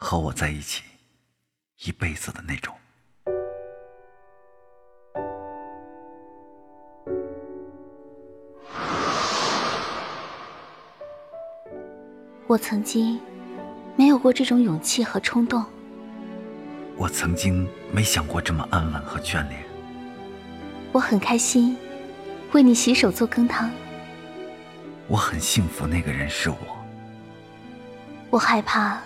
[0.00, 0.84] 和我在一起
[1.84, 2.72] 一辈子的那种。
[12.46, 13.20] 我曾经
[13.96, 15.62] 没有过这种勇气和冲动。
[16.96, 19.62] 我曾经没想过这么安稳和眷恋。
[20.92, 21.76] 我很开心，
[22.52, 23.68] 为你洗手做羹汤。
[25.08, 26.56] 我很幸福，那个人是我。
[28.30, 29.00] 我害怕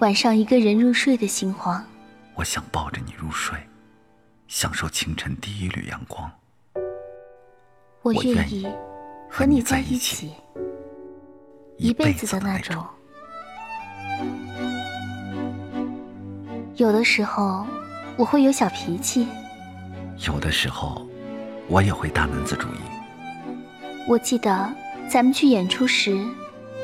[0.00, 1.84] 晚上一个人入睡的心慌。
[2.34, 3.58] 我想抱着你入睡，
[4.48, 6.30] 享受清晨第一缕阳光。
[8.00, 8.66] 我愿意
[9.28, 10.32] 和你在一起。
[11.76, 12.82] 一辈子的那种。
[16.76, 17.66] 有的时候
[18.16, 19.28] 我会有小脾气，
[20.26, 21.06] 有的时候
[21.68, 22.80] 我也会大男子主义。
[24.08, 24.72] 我记得
[25.10, 26.26] 咱们去演出时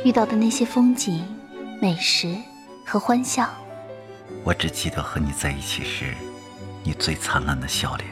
[0.05, 1.27] 遇到的那些风景、
[1.81, 2.37] 美食
[2.87, 3.49] 和欢笑。
[4.45, 6.15] 我只记得和你在一起时，
[6.85, 8.09] 你最灿烂的笑脸。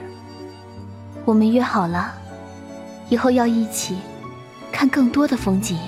[1.24, 2.12] 我们约好了，
[3.08, 3.98] 以后要一起
[4.72, 5.78] 看更多的风景。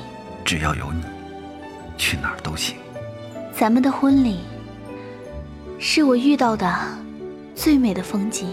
[0.44, 1.02] 只要有你，
[1.98, 2.77] 去哪儿都行。
[3.52, 4.41] 咱们的婚礼
[5.80, 6.72] 是我遇到的
[7.56, 8.48] 最美的风景，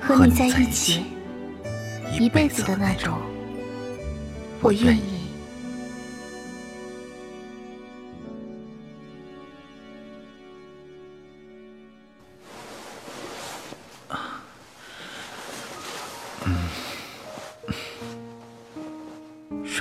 [0.00, 1.04] 和你在一起
[2.18, 3.18] 一辈子的那种，
[4.62, 5.11] 我愿意。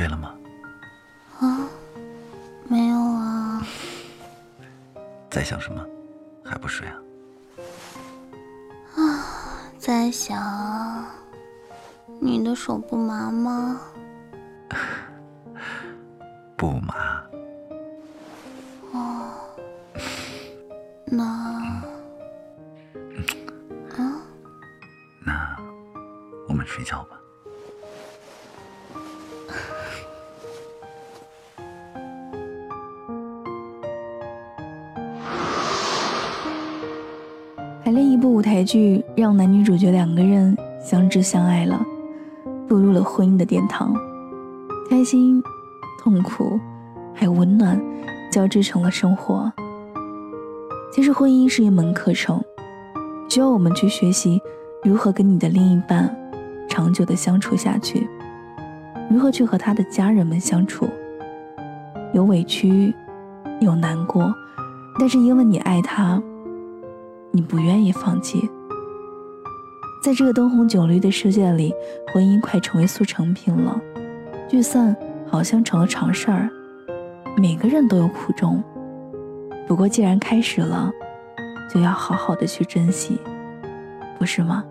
[0.02, 0.34] 睡了吗？
[1.40, 1.70] 啊，
[2.68, 3.64] 没有啊。
[5.30, 5.86] 在想什么？
[6.44, 6.96] 还不睡啊？
[8.96, 11.06] 啊，在想
[12.20, 13.80] 你的手不麻吗？
[16.58, 17.22] 不麻。
[18.94, 19.30] 哦，
[21.06, 21.24] 那
[24.00, 24.20] 啊，
[25.24, 25.56] 那
[26.48, 27.20] 我们睡觉吧。
[37.92, 41.86] 另一部舞台剧，让男女主角两个人相知相爱了，
[42.66, 43.94] 步入了婚姻的殿堂。
[44.90, 45.44] 开心、
[46.02, 46.58] 痛苦，
[47.14, 47.78] 还有温暖，
[48.32, 49.52] 交织成了生活。
[50.94, 52.42] 其实婚姻是一门课程，
[53.28, 54.42] 需要我们去学习
[54.86, 56.16] 如何跟你的另一半
[56.70, 58.08] 长久的相处下去，
[59.10, 60.88] 如何去和他的家人们相处。
[62.14, 62.94] 有委屈，
[63.60, 64.34] 有难过，
[64.98, 66.23] 但是因为你爱他。
[67.33, 68.49] 你不愿意放弃，
[70.03, 71.73] 在这个灯红酒绿的世界里，
[72.14, 73.80] 婚姻快成为速成品了，
[74.49, 74.93] 聚散
[75.30, 76.49] 好像成了常事儿。
[77.37, 78.61] 每个人都有苦衷，
[79.65, 80.92] 不过既然开始了，
[81.73, 83.17] 就要好好的去珍惜，
[84.19, 84.65] 不是吗？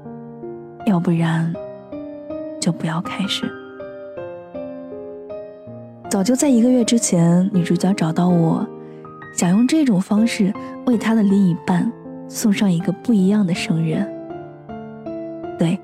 [0.84, 1.50] 要不然，
[2.60, 3.50] 就不要开始。
[6.10, 8.66] 早就在一个月之前，女主角找到我，
[9.34, 10.53] 想用这种方式
[10.84, 11.91] 为她的另一半。
[12.31, 14.07] 送上一个不一样的生日。
[15.59, 15.77] 对，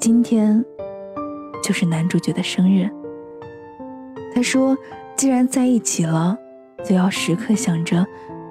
[0.00, 0.62] 今天
[1.62, 2.90] 就是男主角的生日。
[4.34, 4.76] 他说
[5.16, 6.36] ：“既然在一起了，
[6.84, 8.04] 就要时刻想着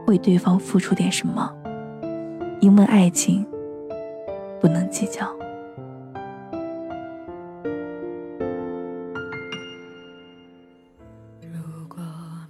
[0.08, 1.54] 为对方付出点什么，
[2.62, 3.46] 因为爱情
[4.62, 5.28] 不能计较。”
[11.42, 11.98] 如果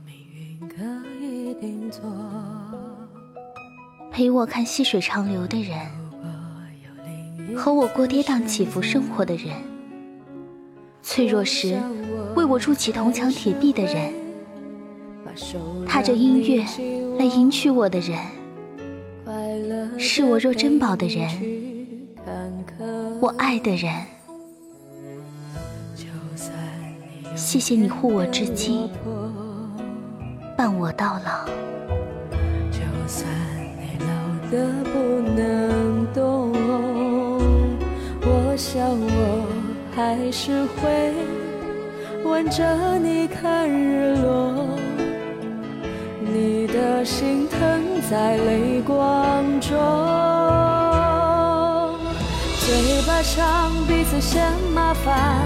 [0.06, 0.76] 命运可
[1.20, 2.04] 以定做。
[4.18, 5.78] 陪我看细水长流的人，
[7.56, 9.54] 和我过跌宕起伏生活的人，
[11.04, 11.78] 脆弱时
[12.36, 14.12] 为我筑起铜墙铁壁的人，
[15.86, 16.66] 踏着音乐
[17.20, 18.18] 来迎娶我的人，
[20.00, 21.30] 视我若珍宝的人，
[23.22, 23.94] 我爱的人。
[27.36, 28.90] 谢谢你护我至今，
[30.58, 31.48] 伴我到老。
[34.50, 36.52] 的不能动，
[38.22, 39.46] 我想我
[39.96, 41.14] 还是会
[42.24, 44.78] 吻着你看日落。
[46.34, 47.60] 你的心疼
[48.10, 49.78] 在泪光中，
[52.60, 55.42] 嘴巴上彼此嫌麻烦，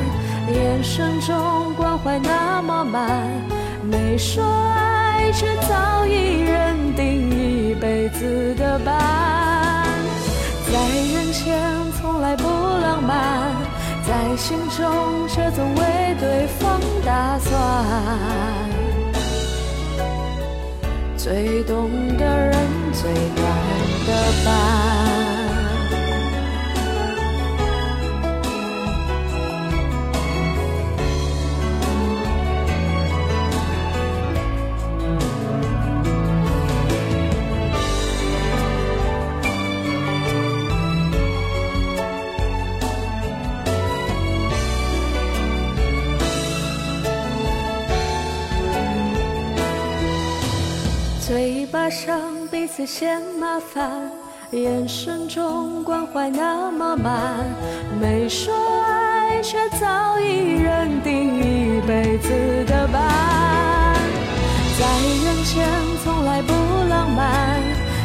[0.53, 3.31] 眼神中关怀那么满，
[3.89, 4.43] 没说
[5.33, 9.87] 却早已认定一辈子的伴。
[10.71, 10.79] 在
[11.13, 11.59] 人前
[11.99, 13.55] 从来不浪漫，
[14.07, 17.51] 在心中却总为对方打算。
[21.17, 22.53] 最懂的人，
[22.93, 23.45] 最暖
[24.07, 24.11] 的
[24.43, 25.30] 伴。
[51.41, 52.21] 嘴巴上
[52.51, 54.11] 彼此嫌麻烦，
[54.51, 57.43] 眼神中关怀那么满，
[57.99, 58.53] 没说
[58.83, 62.29] 爱却早已认定一辈子
[62.67, 63.01] 的伴。
[64.77, 64.85] 在
[65.25, 65.67] 人前
[66.03, 66.53] 从来不
[66.87, 67.59] 浪漫，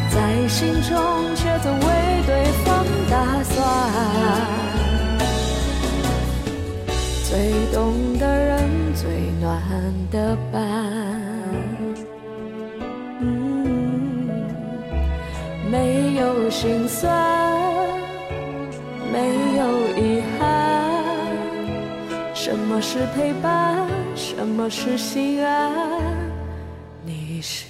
[0.09, 1.36] 在心中
[15.71, 17.11] 没有心酸，
[19.13, 19.19] 没
[19.57, 20.45] 有遗憾。
[22.35, 23.87] 什么是陪伴？
[24.15, 25.73] 什么是心安？
[27.05, 27.67] 你是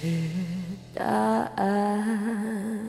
[0.93, 1.03] 答
[1.55, 2.87] 案。